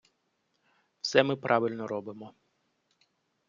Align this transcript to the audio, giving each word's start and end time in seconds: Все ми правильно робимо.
Все 1.01 1.23
ми 1.23 1.35
правильно 1.35 1.87
робимо. 1.87 2.33